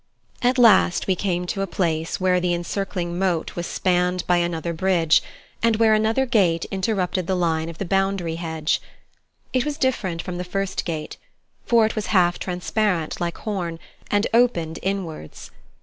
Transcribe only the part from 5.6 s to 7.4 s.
and where another gate interrupted the